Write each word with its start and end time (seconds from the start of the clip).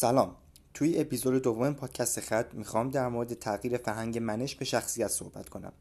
سلام. 0.00 0.36
توی 0.74 1.00
اپیزود 1.00 1.42
دوم 1.42 1.74
پادکست 1.74 2.20
خط 2.20 2.54
می‌خوام 2.54 2.90
در 2.90 3.08
مورد 3.08 3.34
تغییر 3.34 3.76
فرهنگ 3.76 4.18
منش 4.18 4.54
به 4.54 4.64
شخصیت 4.64 5.08
صحبت 5.08 5.48
کنم. 5.48 5.72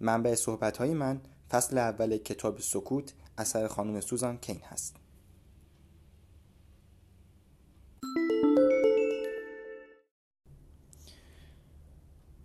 منبع 0.00 0.34
صحبت 0.34 0.76
های 0.76 0.94
من 0.94 1.20
فصل 1.50 1.78
اول 1.78 2.16
کتاب 2.16 2.60
سکوت 2.60 3.12
اثر 3.38 3.68
خانم 3.68 4.00
سوزان 4.00 4.36
کین 4.36 4.60
هست. 4.64 4.96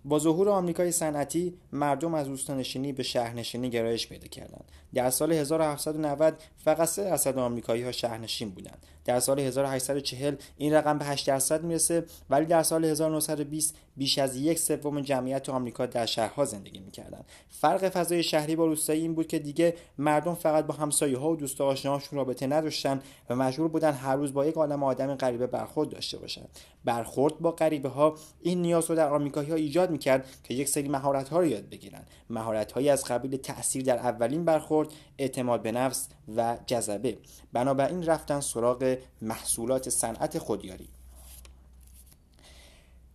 با 0.06 0.20
ظهور 0.20 0.50
آمریکای 0.50 0.92
صنعتی 0.92 1.54
مردم 1.72 2.14
از 2.14 2.28
روستانشینی 2.28 2.94
به 2.94 3.04
شهرنشینی 3.04 3.70
گرایش 3.70 4.08
پیدا 4.08 4.28
کردند. 4.28 4.66
در 4.94 5.10
سال 5.10 5.32
1790 5.32 6.44
فقط 6.58 6.88
3 6.88 7.04
درصد 7.04 7.38
آمریکایی 7.38 7.84
ها 7.84 7.92
شهرنشین 7.92 8.50
بودند. 8.50 8.86
در 9.06 9.20
سال 9.20 9.40
1840 9.40 10.36
این 10.58 10.74
رقم 10.74 10.98
به 10.98 11.06
8 11.06 11.28
درصد 11.28 11.64
می‌رسه 11.64 12.06
ولی 12.30 12.46
در 12.46 12.64
سال 12.64 12.86
1920 12.86 13.76
بیش 13.98 14.18
از 14.18 14.36
یک 14.36 14.60
سوم 14.60 15.02
جمعیت 15.02 15.50
آمریکا 15.50 15.86
در 15.86 16.06
شهرها 16.06 16.46
زندگی 16.46 16.80
می‌کردند. 16.80 17.26
فرق 17.50 17.90
فضای 17.90 18.24
شهری 18.24 18.56
با 18.56 18.66
روستایی 18.66 19.02
این 19.02 19.16
بود 19.16 19.28
که 19.28 19.40
دیگه 19.40 19.76
مردم 19.98 20.36
فقط 20.36 20.66
با 20.66 20.74
همسایه 20.74 21.18
ها 21.18 21.32
و 21.32 21.36
دوست 21.36 21.62
آشناهاشون 21.62 22.18
رابطه 22.18 22.48
نداشتن 22.48 23.02
و 23.30 23.36
مجبور 23.36 23.68
بودن 23.68 23.94
هر 23.94 24.16
روز 24.16 24.34
با 24.34 24.46
یک 24.46 24.56
عالم 24.56 24.84
آدم 24.84 25.16
غریبه 25.16 25.48
برخورد 25.48 25.90
داشته 25.90 26.18
باشند. 26.18 26.50
برخورد 26.86 27.40
با 27.40 27.52
غریبه 27.52 27.90
ها 27.90 28.16
این 28.42 28.62
نیاز 28.62 28.90
رو 28.90 28.96
در 28.96 29.10
آمریکایی 29.10 29.50
ها 29.50 29.56
ایجاد 29.56 29.91
می‌کرد 29.92 30.28
که 30.44 30.54
یک 30.54 30.70
سری 30.70 30.90
مهارت 30.90 31.30
ها 31.30 31.40
رو 31.40 31.46
یاد 31.46 31.70
بگیرن. 31.70 32.04
مهارت 32.30 32.78
از 32.78 33.04
قبیل 33.04 33.38
تاثیر 33.38 33.84
در 33.84 33.98
اولین 33.98 34.46
برخورد 34.46 34.90
اعتماد 35.18 35.62
به 35.62 35.72
نفس 35.72 36.08
و 36.36 36.58
جذبه. 36.66 37.18
بنابراین 37.54 38.04
رفتن 38.04 38.40
سراغ 38.40 38.98
محصولات 39.22 39.90
صنعت 39.90 40.38
خودیاری. 40.40 40.90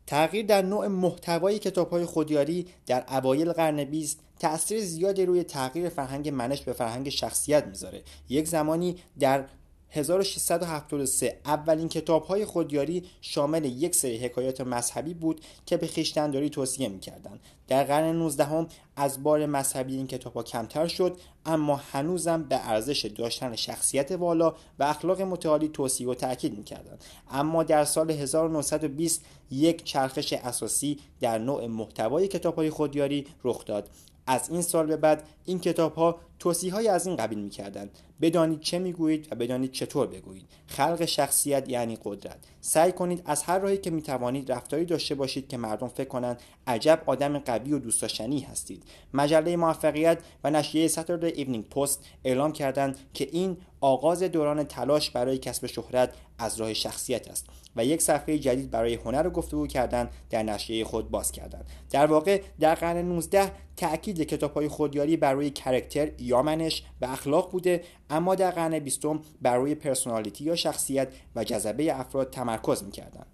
تغییر 0.06 0.46
در 0.46 0.62
نوع 0.62 0.86
محتوای 0.86 1.58
کتاب 1.58 1.90
های 1.90 2.04
خودیاری 2.04 2.66
در 2.86 3.04
اوایل 3.08 3.52
قرن 3.52 3.84
بیست 3.84 4.20
تأثیر 4.38 4.80
زیادی 4.80 5.26
روی 5.26 5.44
تغییر 5.44 5.88
فرهنگ 5.88 6.28
منش 6.28 6.62
به 6.62 6.72
فرهنگ 6.72 7.08
شخصیت 7.08 7.66
می‌ذاره. 7.66 8.02
یک 8.28 8.48
زمانی 8.48 8.96
در 9.18 9.44
1673 9.90 11.40
اولین 11.44 11.88
کتاب 11.88 12.24
های 12.24 12.44
خودیاری 12.44 13.04
شامل 13.20 13.64
یک 13.64 13.94
سری 13.94 14.16
حکایات 14.16 14.60
مذهبی 14.60 15.14
بود 15.14 15.40
که 15.66 15.76
به 15.76 15.86
خیشتنداری 15.86 16.50
توصیه 16.50 16.88
می‌کردند. 16.88 17.40
در 17.68 17.84
قرن 17.84 18.16
19 18.16 18.44
هم 18.44 18.68
از 18.96 19.22
بار 19.22 19.46
مذهبی 19.46 19.96
این 19.96 20.06
کتاب 20.06 20.34
ها 20.34 20.42
کمتر 20.42 20.86
شد 20.86 21.16
اما 21.46 21.76
هنوزم 21.76 22.42
به 22.42 22.68
ارزش 22.68 23.04
داشتن 23.04 23.56
شخصیت 23.56 24.12
والا 24.12 24.54
و 24.78 24.84
اخلاق 24.84 25.22
متعالی 25.22 25.68
توصیه 25.68 26.08
و 26.08 26.14
تاکید 26.14 26.58
می‌کردند. 26.58 27.04
اما 27.30 27.62
در 27.62 27.84
سال 27.84 28.10
1920 28.10 29.24
یک 29.50 29.84
چرخش 29.84 30.32
اساسی 30.32 30.98
در 31.20 31.38
نوع 31.38 31.66
محتوای 31.66 32.28
کتاب 32.28 32.54
های 32.54 32.70
خودیاری 32.70 33.26
رخ 33.44 33.64
داد. 33.64 33.90
از 34.26 34.50
این 34.50 34.62
سال 34.62 34.86
به 34.86 34.96
بعد 34.96 35.28
این 35.44 35.60
کتاب 35.60 35.94
ها 35.94 36.20
توصیه 36.38 36.72
های 36.72 36.88
از 36.88 37.06
این 37.06 37.16
قبیل 37.16 37.38
می‌کردند. 37.38 37.90
بدانید 38.20 38.60
چه 38.60 38.78
می‌گویید 38.78 39.28
و 39.30 39.34
بدانید 39.34 39.72
چطور 39.72 40.06
بگویید. 40.06 40.46
خلق 40.66 41.04
شخصیت 41.04 41.68
یعنی 41.68 41.98
قدرت. 42.04 42.36
سعی 42.60 42.92
کنید 42.92 43.22
از 43.24 43.42
هر 43.42 43.58
راهی 43.58 43.78
که 43.78 43.90
می‌توانید 43.90 44.52
رفتاری 44.52 44.84
داشته 44.84 45.14
باشید 45.14 45.48
که 45.48 45.56
مردم 45.56 45.88
فکر 45.88 46.08
کنند 46.08 46.40
عجب 46.66 47.02
آدم 47.06 47.38
قوی 47.38 47.72
و 47.72 47.78
دوست 47.78 48.02
داشتنی 48.02 48.40
هستید. 48.40 48.82
مجله 49.14 49.56
موفقیت 49.56 50.18
و 50.44 50.50
نشریه 50.50 50.88
ساتردی 50.88 51.26
ایونینگ 51.26 51.68
پست 51.68 52.04
اعلام 52.24 52.52
کردند 52.52 52.98
که 53.14 53.28
این 53.32 53.56
آغاز 53.80 54.22
دوران 54.22 54.64
تلاش 54.64 55.10
برای 55.10 55.38
کسب 55.38 55.66
شهرت 55.66 56.14
از 56.38 56.60
راه 56.60 56.74
شخصیت 56.74 57.28
است 57.28 57.46
و 57.76 57.84
یک 57.84 58.02
صفحه 58.02 58.38
جدید 58.38 58.70
برای 58.70 58.94
هنر 58.94 59.26
و 59.26 59.30
گفتگو 59.30 59.66
کردن 59.66 60.10
در 60.30 60.42
نشریه 60.42 60.84
خود 60.84 61.10
باز 61.10 61.32
کردند. 61.32 61.64
در 61.90 62.06
واقع 62.06 62.42
در 62.60 62.74
قرن 62.74 62.96
19 62.96 63.52
تاکید 63.76 64.22
کتاب 64.22 64.54
های 64.54 64.68
خودیاری 64.68 65.16
بر 65.16 65.32
روی 65.32 65.50
کرکتر 65.50 66.10
یا 66.26 66.42
منش 66.42 66.84
و 67.00 67.04
اخلاق 67.04 67.50
بوده 67.50 67.84
اما 68.10 68.34
در 68.34 68.50
قرن 68.50 68.78
بیستم 68.78 69.20
بر 69.42 69.56
روی 69.56 69.74
پرسونالیتی 69.74 70.44
یا 70.44 70.56
شخصیت 70.56 71.08
و 71.36 71.44
جذبه 71.44 72.00
افراد 72.00 72.30
تمرکز 72.30 72.84
می‌کردند. 72.84 73.26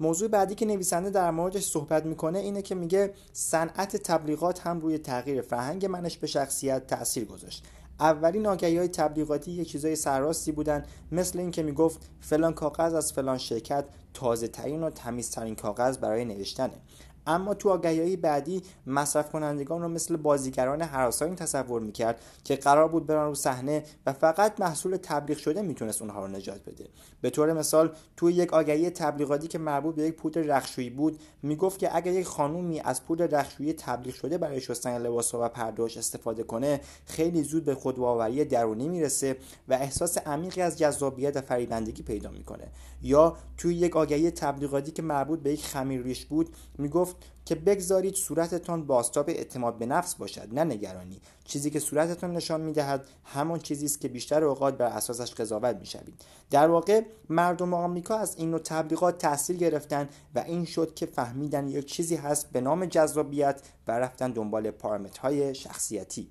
موضوع 0.00 0.28
بعدی 0.28 0.54
که 0.54 0.66
نویسنده 0.66 1.10
در 1.10 1.30
موردش 1.30 1.64
صحبت 1.64 2.06
می‌کنه 2.06 2.38
اینه 2.38 2.62
که 2.62 2.74
میگه 2.74 3.14
صنعت 3.32 3.96
تبلیغات 3.96 4.66
هم 4.66 4.80
روی 4.80 4.98
تغییر 4.98 5.40
فرهنگ 5.40 5.86
منش 5.86 6.18
به 6.18 6.26
شخصیت 6.26 6.86
تاثیر 6.86 7.24
گذاشت. 7.24 7.64
اولین 8.00 8.46
آگهی 8.46 8.78
های 8.78 8.88
تبلیغاتی 8.88 9.52
یه 9.52 9.64
چیزای 9.64 9.96
سرراستی 9.96 10.52
بودن 10.52 10.84
مثل 11.12 11.38
اینکه 11.38 11.62
می‌گفت 11.62 12.10
فلان 12.20 12.52
کاغذ 12.52 12.94
از 12.94 13.12
فلان 13.12 13.38
شرکت 13.38 13.84
تازه 14.14 14.48
ترین 14.48 14.82
و 14.82 14.90
تمیزترین 14.90 15.54
کاغذ 15.54 15.98
برای 15.98 16.24
نوشتنه. 16.24 16.80
اما 17.26 17.54
تو 17.54 17.70
آگهی 17.70 18.16
بعدی 18.16 18.62
مصرف 18.86 19.30
کنندگان 19.30 19.82
رو 19.82 19.88
مثل 19.88 20.16
بازیگران 20.16 20.82
حراسانی 20.82 21.34
تصور 21.34 21.80
می‌کرد 21.80 22.20
که 22.44 22.56
قرار 22.56 22.88
بود 22.88 23.06
برن 23.06 23.26
رو 23.26 23.34
صحنه 23.34 23.84
و 24.06 24.12
فقط 24.12 24.60
محصول 24.60 24.96
تبلیغ 24.96 25.38
شده 25.38 25.62
می‌تونست 25.62 26.02
اونها 26.02 26.26
رو 26.26 26.28
نجات 26.28 26.60
بده. 26.64 26.88
به 27.20 27.30
طور 27.30 27.52
مثال 27.52 27.92
توی 28.16 28.32
یک 28.32 28.52
آگهی 28.52 28.90
تبلیغاتی 28.90 29.48
که 29.48 29.58
مربوط 29.58 29.94
به 29.94 30.02
یک 30.02 30.14
پودر 30.14 30.42
رخشویی 30.42 30.90
بود 30.90 31.20
می‌گفت 31.42 31.78
که 31.78 31.96
اگر 31.96 32.12
یک 32.12 32.26
خانومی 32.26 32.80
از 32.80 33.04
پودر 33.04 33.26
رخشویی 33.26 33.72
تبلیغ 33.72 34.14
شده 34.14 34.38
برای 34.38 34.60
شستن 34.60 34.98
لباس 34.98 35.34
و 35.34 35.48
پرداش 35.48 35.96
استفاده 35.96 36.42
کنه 36.42 36.80
خیلی 37.06 37.42
زود 37.42 37.64
به 37.64 37.74
خودباوری 37.74 38.44
درونی 38.44 38.88
می‌رسه 38.88 39.36
و 39.68 39.74
احساس 39.74 40.18
عمیقی 40.18 40.60
از 40.60 40.78
جذابیت 40.78 41.36
و 41.36 41.40
فریبندگی 41.40 42.02
پیدا 42.02 42.30
می‌کنه. 42.30 42.64
یا 43.02 43.36
توی 43.56 43.74
یک 43.74 43.96
آگهی 43.96 44.30
تبلیغاتی 44.30 44.90
که 44.90 45.02
مربوط 45.02 45.40
به 45.40 45.52
یک 45.52 45.66
خمیرریش 45.66 46.24
بود 46.24 46.56
می‌گفت 46.78 47.13
که 47.44 47.54
بگذارید 47.54 48.14
صورتتان 48.14 48.86
باستاب 48.86 49.28
اعتماد 49.28 49.78
به 49.78 49.86
نفس 49.86 50.14
باشد 50.14 50.48
نه 50.52 50.64
نگرانی. 50.64 51.20
چیزی 51.44 51.70
که 51.70 51.80
صورتتان 51.80 52.32
نشان 52.32 52.60
می‌دهد 52.60 53.08
همان 53.24 53.58
چیزی 53.58 53.86
است 53.86 54.00
که 54.00 54.08
بیشتر 54.08 54.44
اوقات 54.44 54.76
بر 54.78 54.86
اساسش 54.86 55.34
قضاوت 55.34 55.76
می‌شوید. 55.76 56.24
در 56.50 56.68
واقع 56.68 57.02
مردم 57.28 57.74
آمریکا 57.74 58.16
از 58.16 58.36
این 58.36 58.50
نوع 58.50 58.60
تبلیغات 58.60 59.18
تاثیر 59.18 59.56
گرفتن 59.56 60.08
و 60.34 60.38
این 60.38 60.64
شد 60.64 60.94
که 60.94 61.06
فهمیدن 61.06 61.68
یک 61.68 61.86
چیزی 61.86 62.16
هست 62.16 62.50
به 62.52 62.60
نام 62.60 62.86
جذابیت 62.86 63.62
و 63.88 63.98
رفتن 63.98 64.30
دنبال 64.30 64.70
پارامترهای 64.70 65.54
شخصیتی. 65.54 66.30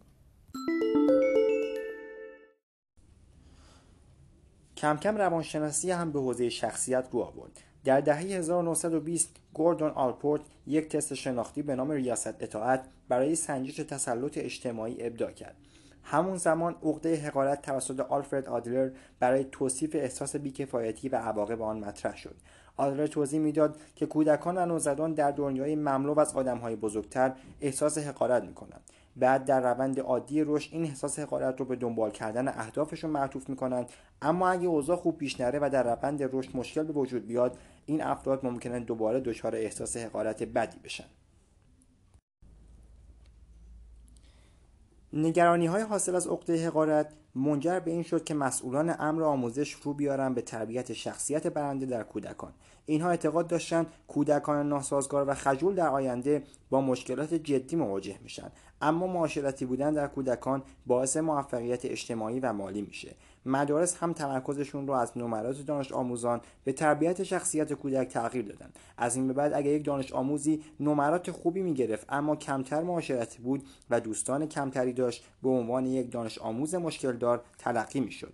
کم 4.77 4.97
کم 4.97 5.17
روانشناسی 5.17 5.91
هم 5.91 6.11
به 6.11 6.19
حوزه 6.19 6.49
شخصیت 6.49 7.07
رو 7.11 7.19
آورد 7.19 7.59
در 7.85 8.01
دهه 8.01 8.19
1920 8.19 9.35
گوردون 9.53 9.89
آلپورت 9.89 10.41
یک 10.67 10.89
تست 10.89 11.13
شناختی 11.13 11.61
به 11.61 11.75
نام 11.75 11.91
ریاست 11.91 12.43
اطاعت 12.43 12.85
برای 13.09 13.35
سنجش 13.35 13.75
تسلط 13.75 14.37
اجتماعی 14.37 15.05
ابداع 15.07 15.31
کرد. 15.31 15.55
همون 16.03 16.37
زمان 16.37 16.75
عقده 16.83 17.15
حقارت 17.15 17.61
توسط 17.61 17.99
آلفرد 17.99 18.49
آدلر 18.49 18.89
برای 19.19 19.45
توصیف 19.51 19.95
احساس 19.95 20.35
بیکفایتی 20.35 21.09
و 21.09 21.15
عواقب 21.15 21.61
آن 21.61 21.79
مطرح 21.79 22.17
شد. 22.17 22.35
آدلر 22.77 23.07
توضیح 23.07 23.39
می‌داد 23.39 23.77
که 23.95 24.05
کودکان 24.05 24.57
و 24.57 24.65
نوزادان 24.65 25.13
در 25.13 25.31
دنیای 25.31 25.75
مملو 25.75 26.19
از 26.19 26.35
آدمهای 26.35 26.75
بزرگتر 26.75 27.33
احساس 27.61 27.97
حقارت 27.97 28.43
می‌کنند. 28.43 28.81
بعد 29.15 29.45
در 29.45 29.73
روند 29.73 29.99
عادی 29.99 30.43
رشد 30.43 30.69
این 30.73 30.83
احساس 30.83 31.19
حقارت 31.19 31.59
رو 31.59 31.65
به 31.65 31.75
دنبال 31.75 32.11
کردن 32.11 32.47
اهدافشون 32.47 33.09
معطوف 33.09 33.49
می‌کنند. 33.49 33.89
اما 34.21 34.49
اگه 34.49 34.67
اوضاع 34.67 34.95
خوب 34.95 35.17
پیش 35.17 35.39
نره 35.39 35.59
و 35.61 35.69
در 35.69 35.83
روند 35.95 36.29
رشد 36.35 36.57
مشکل 36.57 36.83
به 36.83 36.93
وجود 36.93 37.27
بیاد 37.27 37.57
این 37.85 38.01
افراد 38.03 38.45
ممکنه 38.45 38.79
دوباره 38.79 39.19
دچار 39.19 39.55
احساس 39.55 39.97
حقارت 39.97 40.43
بدی 40.43 40.79
بشن. 40.83 41.05
نگرانی 45.13 45.65
های 45.65 45.81
حاصل 45.81 46.15
از 46.15 46.27
عقده 46.27 46.67
حقارت 46.67 47.13
منجر 47.35 47.79
به 47.79 47.91
این 47.91 48.03
شد 48.03 48.23
که 48.23 48.33
مسئولان 48.33 48.95
امر 48.99 49.23
آموزش 49.23 49.71
رو 49.73 49.93
بیارن 49.93 50.33
به 50.33 50.41
تربیت 50.41 50.93
شخصیت 50.93 51.47
برنده 51.47 51.85
در 51.85 52.03
کودکان. 52.03 52.53
اینها 52.85 53.09
اعتقاد 53.09 53.47
داشتند 53.47 53.87
کودکان 54.07 54.69
ناسازگار 54.69 55.29
و 55.29 55.33
خجول 55.33 55.75
در 55.75 55.87
آینده 55.87 56.43
با 56.69 56.81
مشکلات 56.81 57.33
جدی 57.33 57.75
مواجه 57.75 58.15
میشن. 58.23 58.51
اما 58.81 59.07
معاشرتی 59.07 59.65
بودن 59.65 59.93
در 59.93 60.07
کودکان 60.07 60.63
باعث 60.85 61.17
موفقیت 61.17 61.85
اجتماعی 61.85 62.39
و 62.39 62.53
مالی 62.53 62.81
میشه. 62.81 63.15
مدارس 63.45 63.97
هم 63.97 64.13
تمرکزشون 64.13 64.87
رو 64.87 64.93
از 64.93 65.11
نمرات 65.15 65.65
دانش 65.65 65.91
آموزان 65.91 66.41
به 66.63 66.73
تربیت 66.73 67.23
شخصیت 67.23 67.73
کودک 67.73 68.07
تغییر 68.07 68.45
دادن. 68.45 68.69
از 68.97 69.15
این 69.15 69.27
به 69.27 69.33
بعد 69.33 69.53
اگر 69.53 69.71
یک 69.71 69.85
دانش 69.85 70.13
آموزی 70.13 70.63
نمرات 70.79 71.31
خوبی 71.31 71.61
می‌گرفت 71.61 72.05
اما 72.09 72.35
کمتر 72.35 72.81
معاشرتی 72.81 73.41
بود 73.41 73.63
و 73.89 73.99
دوستان 73.99 74.45
کمتری 74.45 74.93
داشت 74.93 75.25
به 75.43 75.49
عنوان 75.49 75.85
یک 75.85 76.11
دانش 76.11 76.37
آموز 76.37 76.75
مشکل 76.75 77.17
دار 77.17 77.43
تلقی 77.57 77.99
می‌شد. 77.99 78.33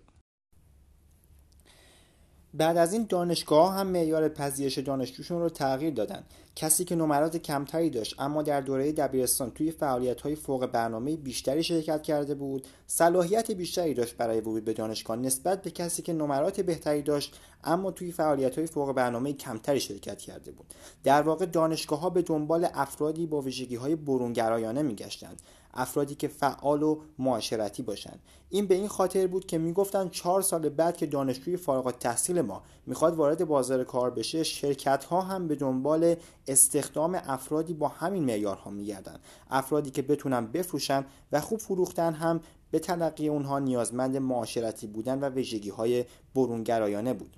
بعد 2.54 2.76
از 2.76 2.92
این 2.92 3.06
دانشگاه 3.08 3.74
هم 3.74 3.86
معیار 3.86 4.28
پذیرش 4.28 4.78
دانشجوشون 4.78 5.40
رو 5.40 5.48
تغییر 5.48 5.94
دادن. 5.94 6.24
کسی 6.56 6.84
که 6.84 6.96
نمرات 6.96 7.36
کمتری 7.36 7.90
داشت 7.90 8.14
اما 8.18 8.42
در 8.42 8.60
دوره 8.60 8.92
دبیرستان 8.92 9.50
توی 9.50 9.70
فعالیت 9.70 10.20
های 10.20 10.34
فوق 10.34 10.66
برنامه 10.66 11.16
بیشتری 11.16 11.62
شرکت 11.62 12.02
کرده 12.02 12.34
بود 12.34 12.66
صلاحیت 12.86 13.50
بیشتری 13.50 13.94
داشت 13.94 14.16
برای 14.16 14.40
ورود 14.40 14.64
به 14.64 14.72
دانشگاه 14.72 15.16
نسبت 15.16 15.62
به 15.62 15.70
کسی 15.70 16.02
که 16.02 16.12
نمرات 16.12 16.60
بهتری 16.60 17.02
داشت 17.02 17.40
اما 17.64 17.90
توی 17.90 18.12
فعالیت 18.12 18.58
های 18.58 18.66
فوق 18.66 18.92
برنامه 18.92 19.32
کمتری 19.32 19.80
شرکت 19.80 20.18
کرده 20.18 20.52
بود. 20.52 20.66
در 21.04 21.22
واقع 21.22 21.46
دانشگاه 21.46 22.00
ها 22.00 22.10
به 22.10 22.22
دنبال 22.22 22.68
افرادی 22.74 23.26
با 23.26 23.40
ویژگی 23.40 23.76
های 23.76 23.96
برونگرایانه 23.96 24.82
میگشتند. 24.82 25.42
افرادی 25.74 26.14
که 26.14 26.28
فعال 26.28 26.82
و 26.82 27.00
معاشرتی 27.18 27.82
باشند 27.82 28.20
این 28.48 28.66
به 28.66 28.74
این 28.74 28.88
خاطر 28.88 29.26
بود 29.26 29.46
که 29.46 29.58
می‌گفتن 29.58 30.08
چهار 30.08 30.42
سال 30.42 30.68
بعد 30.68 30.96
که 30.96 31.06
دانشجوی 31.06 31.56
فارغ 31.56 31.98
تحصیل 31.98 32.40
ما 32.40 32.62
می‌خواد 32.86 33.14
وارد 33.14 33.44
بازار 33.44 33.84
کار 33.84 34.10
بشه 34.10 34.42
شرکت 34.42 35.04
ها 35.04 35.20
هم 35.20 35.48
به 35.48 35.54
دنبال 35.54 36.16
استخدام 36.48 37.20
افرادی 37.24 37.74
با 37.74 37.88
همین 37.88 38.24
معیارها 38.24 38.70
میگردن. 38.70 39.18
افرادی 39.50 39.90
که 39.90 40.02
بتونن 40.02 40.46
بفروشن 40.46 41.04
و 41.32 41.40
خوب 41.40 41.58
فروختن 41.58 42.14
هم 42.14 42.40
به 42.70 42.78
تلقی 42.78 43.28
اونها 43.28 43.58
نیازمند 43.58 44.16
معاشرتی 44.16 44.86
بودن 44.86 45.18
و 45.18 45.28
ویژگی 45.28 45.70
های 45.70 46.04
برونگرایانه 46.34 47.14
بود. 47.14 47.36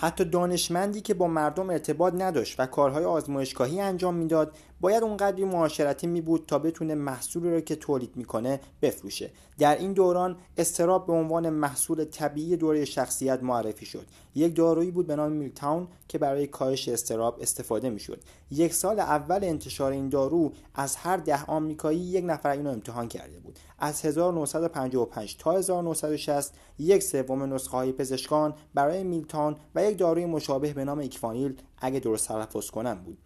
حتی 0.00 0.24
دانشمندی 0.24 1.00
که 1.00 1.14
با 1.14 1.26
مردم 1.26 1.70
ارتباط 1.70 2.14
نداشت 2.14 2.60
و 2.60 2.66
کارهای 2.66 3.04
آزمایشگاهی 3.04 3.80
انجام 3.80 4.14
می‌داد 4.14 4.56
باید 4.80 5.02
اونقدری 5.02 5.44
معاشرتی 5.44 6.06
می 6.06 6.20
بود 6.20 6.44
تا 6.48 6.58
بتونه 6.58 6.94
محصولی 6.94 7.50
رو 7.50 7.60
که 7.60 7.76
تولید 7.76 8.16
می‌کنه 8.16 8.60
بفروشه. 8.82 9.30
در 9.58 9.78
این 9.78 9.92
دوران 9.92 10.36
استراب 10.56 11.06
به 11.06 11.12
عنوان 11.12 11.50
محصول 11.50 12.04
طبیعی 12.04 12.56
دوره 12.56 12.84
شخصیت 12.84 13.42
معرفی 13.42 13.86
شد. 13.86 14.06
یک 14.34 14.56
دارویی 14.56 14.90
بود 14.90 15.06
به 15.06 15.16
نام 15.16 15.32
میلتاون 15.32 15.88
که 16.08 16.18
برای 16.18 16.46
کاهش 16.46 16.88
استراب 16.88 17.38
استفاده 17.40 17.90
می‌شد. 17.90 18.20
یک 18.50 18.74
سال 18.74 19.00
اول 19.00 19.44
انتشار 19.44 19.92
این 19.92 20.08
دارو 20.08 20.52
از 20.74 20.96
هر 20.96 21.16
ده 21.16 21.44
آمریکایی 21.44 22.00
یک 22.00 22.24
نفر 22.24 22.50
اینو 22.50 22.70
امتحان 22.70 23.08
کرده 23.08 23.38
بود. 23.38 23.58
از 23.78 24.04
1955 24.04 25.36
تا 25.38 25.52
1960 25.52 26.54
یک 26.78 27.02
سوم 27.02 27.54
نسخه 27.54 27.76
های 27.76 27.92
پزشکان 27.92 28.54
برای 28.74 29.04
میلتان 29.04 29.56
و 29.74 29.84
یک 29.84 29.98
داروی 29.98 30.26
مشابه 30.26 30.72
به 30.72 30.84
نام 30.84 30.98
اکفانیل 30.98 31.56
اگه 31.78 32.00
درست 32.00 32.28
تلفظ 32.28 32.70
کنم 32.70 32.94
بود. 33.04 33.18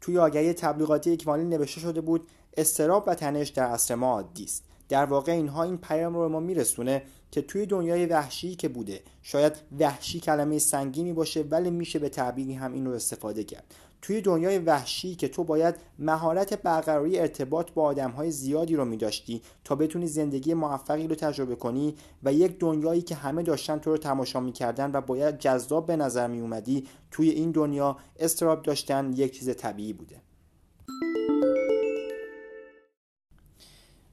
توی 0.00 0.18
آگهی 0.18 0.52
تبلیغاتی 0.52 1.12
اکوانیل 1.12 1.46
نوشته 1.46 1.80
شده 1.80 2.00
بود 2.00 2.28
استراب 2.56 3.04
و 3.06 3.14
تنش 3.14 3.48
در 3.48 3.66
عصر 3.66 3.94
ما 3.94 4.12
عادی 4.12 4.44
است. 4.44 4.64
در 4.88 5.04
واقع 5.04 5.32
اینها 5.32 5.62
این 5.62 5.78
پیام 5.78 6.14
رو 6.14 6.20
به 6.20 6.28
ما 6.28 6.40
میرسونه 6.40 7.02
که 7.30 7.42
توی 7.42 7.66
دنیای 7.66 8.06
وحشی 8.06 8.54
که 8.54 8.68
بوده 8.68 9.00
شاید 9.22 9.52
وحشی 9.80 10.20
کلمه 10.20 10.58
سنگینی 10.58 11.12
باشه 11.12 11.42
ولی 11.42 11.70
میشه 11.70 11.98
به 11.98 12.08
تعبیری 12.08 12.54
هم 12.54 12.72
این 12.72 12.86
رو 12.86 12.92
استفاده 12.92 13.44
کرد. 13.44 13.74
توی 14.02 14.20
دنیای 14.20 14.58
وحشی 14.58 15.14
که 15.14 15.28
تو 15.28 15.44
باید 15.44 15.74
مهارت 15.98 16.62
برقراری 16.62 17.18
ارتباط 17.18 17.70
با 17.72 17.94
های 18.16 18.30
زیادی 18.30 18.76
رو 18.76 18.84
میداشتی 18.84 19.42
تا 19.64 19.74
بتونی 19.74 20.06
زندگی 20.06 20.54
موفقی 20.54 21.08
رو 21.08 21.14
تجربه 21.14 21.56
کنی 21.56 21.94
و 22.22 22.32
یک 22.32 22.58
دنیایی 22.58 23.02
که 23.02 23.14
همه 23.14 23.42
داشتن 23.42 23.78
تو 23.78 23.90
رو 23.90 23.96
تماشا 23.96 24.40
می‌کردن 24.40 24.90
و 24.92 25.00
باید 25.00 25.38
جذاب 25.38 25.86
به 25.86 25.96
نظر 25.96 26.26
می 26.26 26.40
اومدی 26.40 26.86
توی 27.10 27.30
این 27.30 27.50
دنیا 27.50 27.96
استراب 28.18 28.62
داشتن 28.62 29.12
یک 29.12 29.38
چیز 29.38 29.56
طبیعی 29.56 29.92
بوده. 29.92 30.16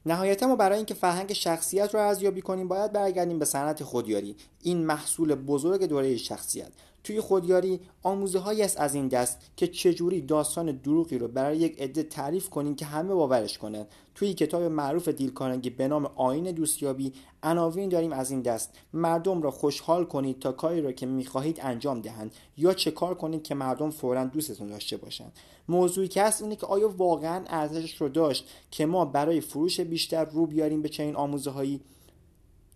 نهایتا 0.06 0.46
ما 0.46 0.56
برای 0.56 0.76
اینکه 0.76 0.94
فرهنگ 0.94 1.32
شخصیت 1.32 1.94
رو 1.94 2.00
ارزیابی 2.00 2.40
کنیم 2.40 2.68
باید 2.68 2.92
برگردیم 2.92 3.38
به 3.38 3.44
صنعت 3.44 3.84
خودیاری. 3.84 4.36
این 4.62 4.86
محصول 4.86 5.34
بزرگ 5.34 5.84
دوره 5.84 6.16
شخصیت. 6.16 6.72
توی 7.08 7.20
خودیاری 7.20 7.80
آموزه 8.02 8.38
هایی 8.38 8.62
است 8.62 8.80
از 8.80 8.94
این 8.94 9.08
دست 9.08 9.38
که 9.56 9.66
چجوری 9.66 10.20
داستان 10.20 10.72
دروغی 10.72 11.18
رو 11.18 11.28
برای 11.28 11.56
یک 11.56 11.80
عده 11.82 12.02
تعریف 12.02 12.50
کنیم 12.50 12.74
که 12.74 12.84
همه 12.84 13.14
باورش 13.14 13.58
کنن. 13.58 13.86
توی 14.14 14.34
کتاب 14.34 14.62
معروف 14.62 15.08
دیل 15.08 15.30
کارنگی 15.30 15.70
به 15.70 15.88
نام 15.88 16.10
آین 16.16 16.52
دوستیابی 16.52 17.12
عناوین 17.42 17.88
داریم 17.88 18.12
از 18.12 18.30
این 18.30 18.42
دست. 18.42 18.70
مردم 18.92 19.42
را 19.42 19.50
خوشحال 19.50 20.04
کنید 20.04 20.38
تا 20.38 20.52
کاری 20.52 20.80
را 20.80 20.92
که 20.92 21.06
می‌خواهید 21.06 21.58
انجام 21.62 22.00
دهند 22.00 22.32
یا 22.56 22.74
چه 22.74 22.90
کار 22.90 23.14
کنید 23.14 23.42
که 23.42 23.54
مردم 23.54 23.90
فورا 23.90 24.24
دوستتون 24.24 24.68
داشته 24.68 24.96
باشند 24.96 25.32
موضوعی 25.68 26.08
که 26.08 26.22
هست 26.22 26.42
اینه 26.42 26.56
که 26.56 26.66
آیا 26.66 26.88
واقعا 26.88 27.44
ارزشش 27.46 28.00
رو 28.00 28.08
داشت 28.08 28.48
که 28.70 28.86
ما 28.86 29.04
برای 29.04 29.40
فروش 29.40 29.80
بیشتر 29.80 30.24
رو 30.24 30.46
بیاریم 30.46 30.82
به 30.82 30.88
چنین 30.88 31.16
آموزه 31.16 31.50
هایی 31.50 31.80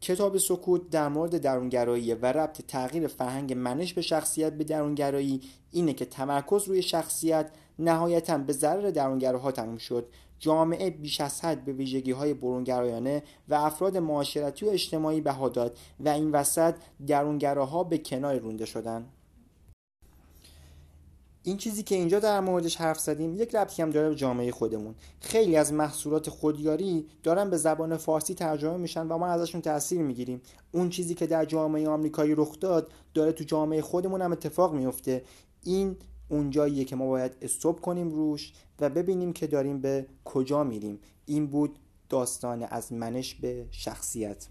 کتاب 0.03 0.39
سکوت 0.39 0.91
در 0.91 1.09
مورد 1.09 1.39
درونگرایی 1.39 2.15
و 2.15 2.27
ربط 2.27 2.63
تغییر 2.63 3.07
فرهنگ 3.07 3.53
منش 3.53 3.95
به 3.95 4.03
شخصیت 4.03 4.53
به 4.53 4.65
درونگرایی 4.65 5.41
اینه 5.71 5.93
که 5.93 6.05
تمرکز 6.05 6.69
روی 6.69 6.83
شخصیت 6.83 7.51
نهایتا 7.79 8.39
به 8.39 8.53
ضرر 8.53 8.91
درونگراها 8.91 9.53
تموم 9.53 9.77
شد. 9.77 10.09
جامعه 10.39 10.91
بیش 10.91 11.21
از 11.21 11.45
حد 11.45 11.65
به 11.65 11.73
ویژگی 11.73 12.11
های 12.11 12.35
برونگرایانه 12.35 13.23
و 13.49 13.55
افراد 13.55 13.97
معاشرتی 13.97 14.67
و 14.67 14.69
اجتماعی 14.69 15.21
بها 15.21 15.49
داد 15.49 15.79
و 16.01 16.09
این 16.09 16.33
وسط 16.33 16.75
درونگراها 17.07 17.85
به 17.85 17.99
کنار 17.99 18.39
رونده 18.39 18.65
شدند. 18.65 19.09
این 21.45 21.57
چیزی 21.57 21.83
که 21.83 21.95
اینجا 21.95 22.21
در 22.21 22.41
موردش 22.41 22.77
حرف 22.77 23.01
زدیم 23.01 23.35
یک 23.35 23.55
ربطی 23.55 23.83
هم 23.83 23.91
داره 23.91 24.09
به 24.09 24.15
جامعه 24.15 24.53
خودمون. 24.53 24.95
خیلی 25.21 25.57
از 25.57 25.73
محصولات 25.73 26.31
خودیاری 26.31 27.07
دارن 27.23 27.51
به 27.51 27.57
زبان 27.57 27.97
فارسی 27.97 28.35
ترجمه 28.35 28.77
میشن 28.77 29.07
و 29.07 29.19
ما 29.19 29.27
ازشون 29.27 29.61
تاثیر 29.61 30.03
می‌گیریم. 30.03 30.41
اون 30.73 30.89
چیزی 30.89 31.15
که 31.15 31.27
در 31.27 31.45
جامعه 31.45 31.89
آمریکایی 31.89 32.35
رخ 32.35 32.61
داد 32.61 32.93
داره 33.15 33.33
تو 33.33 33.45
جامعه 33.45 33.83
خودمون 33.83 34.23
هم 34.23 34.33
اتفاق 34.33 34.75
میفته. 34.75 35.25
این 35.63 35.97
اونجاییه 36.29 36.85
که 36.85 36.97
ما 36.97 37.07
باید 37.07 37.37
استوب 37.43 37.81
کنیم 37.81 38.11
روش 38.11 38.53
و 38.81 38.91
ببینیم 38.91 39.33
که 39.33 39.47
داریم 39.47 39.81
به 39.81 40.07
کجا 40.25 40.65
میریم. 40.65 40.99
این 41.27 41.47
بود 41.47 41.79
داستان 42.09 42.63
از 42.63 42.93
منش 42.93 43.35
به 43.35 43.67
شخصیت. 43.71 44.47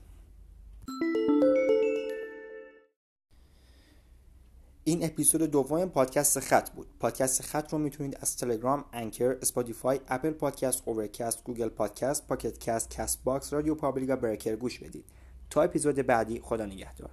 این 4.84 5.06
اپیزود 5.06 5.42
دوم 5.42 5.86
پادکست 5.86 6.40
خط 6.40 6.70
بود. 6.70 6.88
پادکست 7.00 7.42
خط 7.42 7.74
رو 7.74 7.80
می‌تونید 7.80 8.18
از 8.22 8.38
تلگرام 8.38 8.86
انکر 8.94 9.38
اسپاتیفای 9.42 10.00
اپل 10.08 10.32
پادکست 10.32 10.82
اورکست 10.86 11.44
گوگل 11.44 11.70
پادکست 11.70 12.28
پاکت 12.28 12.60
کست 12.60 12.90
کست 12.90 13.24
باکس 13.24 13.54
رادیو 13.54 13.76
پابلیک 13.76 14.10
و 14.10 14.16
بریکر 14.16 14.56
گوش 14.56 14.80
بدید. 14.80 15.06
تا 15.50 15.62
اپیزود 15.62 15.96
بعدی 15.96 16.40
خدا 16.44 16.66
نگهدار. 16.66 17.10